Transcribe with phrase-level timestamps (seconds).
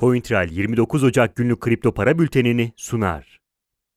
[0.00, 3.40] CoinTrail 29 Ocak günlük kripto para bültenini sunar.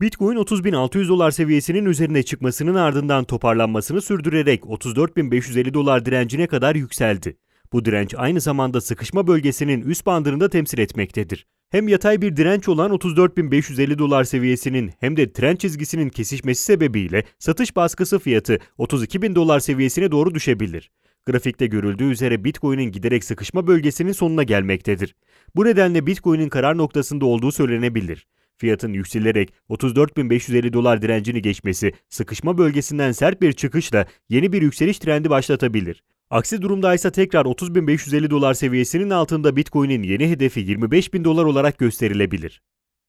[0.01, 7.37] Bitcoin 30.600 dolar seviyesinin üzerine çıkmasının ardından toparlanmasını sürdürerek 34.550 dolar direncine kadar yükseldi.
[7.73, 11.47] Bu direnç aynı zamanda sıkışma bölgesinin üst bandını da temsil etmektedir.
[11.71, 17.75] Hem yatay bir direnç olan 34.550 dolar seviyesinin hem de trend çizgisinin kesişmesi sebebiyle satış
[17.75, 20.91] baskısı fiyatı 32.000 dolar seviyesine doğru düşebilir.
[21.25, 25.15] Grafikte görüldüğü üzere Bitcoin'in giderek sıkışma bölgesinin sonuna gelmektedir.
[25.55, 28.27] Bu nedenle Bitcoin'in karar noktasında olduğu söylenebilir.
[28.57, 35.29] Fiyatın yükselerek 34.550 dolar direncini geçmesi, sıkışma bölgesinden sert bir çıkışla yeni bir yükseliş trendi
[35.29, 36.03] başlatabilir.
[36.31, 42.61] Aksi durumda ise tekrar 30.550 dolar seviyesinin altında Bitcoin'in yeni hedefi 25.000 dolar olarak gösterilebilir.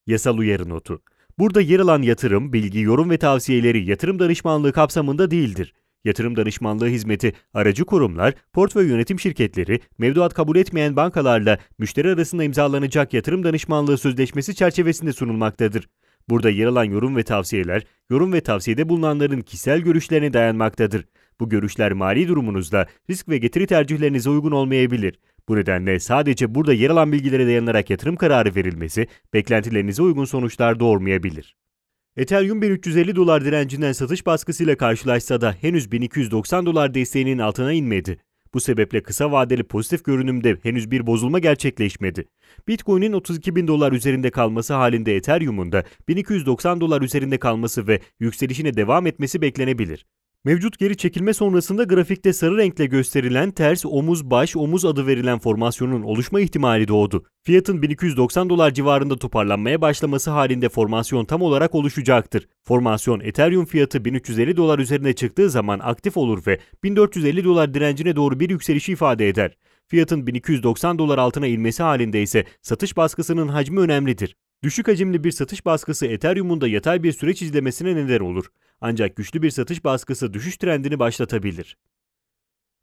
[0.06, 1.02] Yasal uyarı notu.
[1.38, 5.74] Burada yer alan yatırım, bilgi, yorum ve tavsiyeleri yatırım danışmanlığı kapsamında değildir.
[6.04, 13.14] Yatırım danışmanlığı hizmeti aracı kurumlar, portföy yönetim şirketleri, mevduat kabul etmeyen bankalarla müşteri arasında imzalanacak
[13.14, 15.88] yatırım danışmanlığı sözleşmesi çerçevesinde sunulmaktadır.
[16.28, 21.04] Burada yer alan yorum ve tavsiyeler, yorum ve tavsiyede bulunanların kişisel görüşlerine dayanmaktadır.
[21.40, 25.18] Bu görüşler mali durumunuzda risk ve getiri tercihlerinize uygun olmayabilir.
[25.48, 31.56] Bu nedenle sadece burada yer alan bilgilere dayanarak yatırım kararı verilmesi beklentilerinize uygun sonuçlar doğurmayabilir.
[32.16, 38.18] Ethereum 1350 dolar direncinden satış baskısıyla karşılaşsa da henüz 1290 dolar desteğinin altına inmedi.
[38.54, 42.28] Bu sebeple kısa vadeli pozitif görünümde henüz bir bozulma gerçekleşmedi.
[42.68, 48.74] Bitcoin'in 32 bin dolar üzerinde kalması halinde Ethereum'un da 1290 dolar üzerinde kalması ve yükselişine
[48.74, 50.06] devam etmesi beklenebilir.
[50.44, 56.02] Mevcut geri çekilme sonrasında grafikte sarı renkle gösterilen ters omuz baş omuz adı verilen formasyonun
[56.02, 57.24] oluşma ihtimali doğdu.
[57.42, 62.48] Fiyatın 1290 dolar civarında toparlanmaya başlaması halinde formasyon tam olarak oluşacaktır.
[62.64, 68.40] Formasyon Ethereum fiyatı 1350 dolar üzerine çıktığı zaman aktif olur ve 1450 dolar direncine doğru
[68.40, 69.56] bir yükselişi ifade eder.
[69.88, 74.36] Fiyatın 1290 dolar altına inmesi halinde ise satış baskısının hacmi önemlidir.
[74.62, 78.44] Düşük hacimli bir satış baskısı Ethereum'un da yatay bir süreç izlemesine neden olur.
[78.84, 81.76] Ancak güçlü bir satış baskısı düşüş trendini başlatabilir.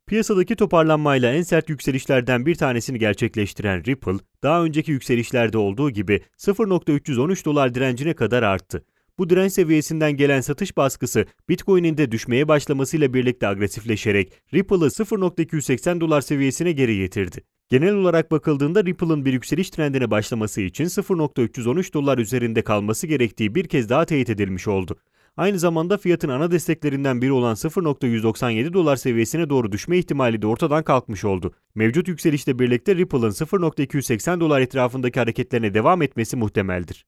[0.07, 7.45] Piyasadaki toparlanmayla en sert yükselişlerden bir tanesini gerçekleştiren Ripple, daha önceki yükselişlerde olduğu gibi 0.313
[7.45, 8.85] dolar direncine kadar arttı.
[9.17, 16.21] Bu direnç seviyesinden gelen satış baskısı Bitcoin'in de düşmeye başlamasıyla birlikte agresifleşerek Ripple'ı 0.280 dolar
[16.21, 17.41] seviyesine geri getirdi.
[17.69, 23.67] Genel olarak bakıldığında Ripple'ın bir yükseliş trendine başlaması için 0.313 dolar üzerinde kalması gerektiği bir
[23.67, 24.99] kez daha teyit edilmiş oldu.
[25.39, 30.83] Aynı zamanda fiyatın ana desteklerinden biri olan 0.197 dolar seviyesine doğru düşme ihtimali de ortadan
[30.83, 31.53] kalkmış oldu.
[31.75, 37.05] Mevcut yükselişle birlikte Ripple'ın 0.280 dolar etrafındaki hareketlerine devam etmesi muhtemeldir.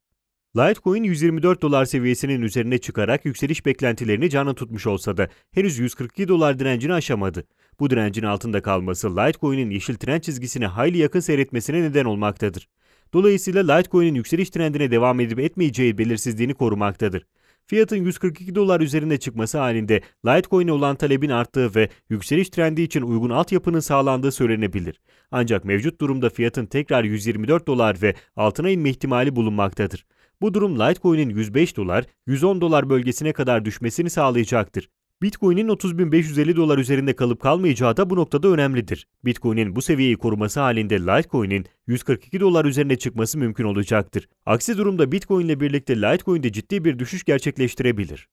[0.58, 6.59] Litecoin 124 dolar seviyesinin üzerine çıkarak yükseliş beklentilerini canlı tutmuş olsa da henüz 142 dolar
[6.59, 7.44] direncini aşamadı.
[7.80, 12.68] Bu direncin altında kalması Litecoin'in yeşil trend çizgisine hayli yakın seyretmesine neden olmaktadır.
[13.14, 17.25] Dolayısıyla Litecoin'in yükseliş trendine devam edip etmeyeceği belirsizliğini korumaktadır.
[17.67, 23.29] Fiyatın 142 dolar üzerine çıkması halinde Litecoin'e olan talebin arttığı ve yükseliş trendi için uygun
[23.29, 25.01] altyapının sağlandığı söylenebilir.
[25.31, 30.05] Ancak mevcut durumda fiyatın tekrar 124 dolar ve altına inme ihtimali bulunmaktadır.
[30.41, 34.89] Bu durum Litecoin'in 105 dolar, 110 dolar bölgesine kadar düşmesini sağlayacaktır.
[35.22, 39.08] Bitcoin'in 30.550 dolar üzerinde kalıp kalmayacağı da bu noktada önemlidir.
[39.26, 44.28] Bitcoin'in bu seviyeyi koruması halinde Litecoin'in 142 dolar üzerine çıkması mümkün olacaktır.
[44.46, 48.28] Aksi durumda Bitcoin ile birlikte Litecoin'de ciddi bir düşüş gerçekleştirebilir.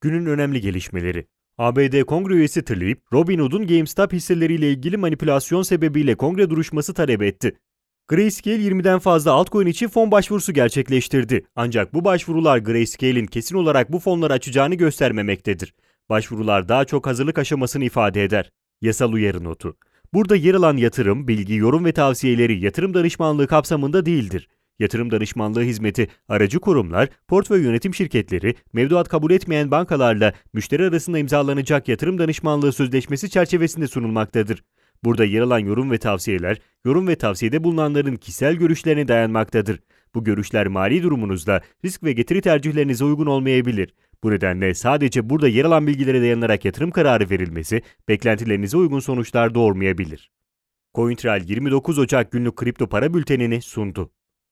[0.00, 1.26] Günün önemli gelişmeleri
[1.58, 7.56] ABD Kongre üyesi Tlaib, Robinhood'un GameStop hisseleriyle ilgili manipülasyon sebebiyle kongre duruşması talep etti.
[8.08, 11.46] Grayscale 20'den fazla altcoin için fon başvurusu gerçekleştirdi.
[11.56, 15.74] Ancak bu başvurular Grayscale'in kesin olarak bu fonları açacağını göstermemektedir.
[16.10, 18.50] Başvurular daha çok hazırlık aşamasını ifade eder.
[18.80, 19.76] Yasal uyarı notu.
[20.14, 24.48] Burada yer alan yatırım, bilgi, yorum ve tavsiyeleri yatırım danışmanlığı kapsamında değildir.
[24.78, 31.88] Yatırım danışmanlığı hizmeti aracı kurumlar, portföy yönetim şirketleri, mevduat kabul etmeyen bankalarla müşteri arasında imzalanacak
[31.88, 34.62] yatırım danışmanlığı sözleşmesi çerçevesinde sunulmaktadır.
[35.04, 39.80] Burada yer alan yorum ve tavsiyeler, yorum ve tavsiyede bulunanların kişisel görüşlerine dayanmaktadır.
[40.14, 43.94] Bu görüşler mali durumunuzda risk ve getiri tercihlerinize uygun olmayabilir.
[44.24, 50.30] Bu nedenle sadece burada yer alan bilgilere dayanarak yatırım kararı verilmesi beklentilerinize uygun sonuçlar doğurmayabilir.
[50.94, 54.10] CoinTrail 29 Ocak günlük kripto para bültenini sundu.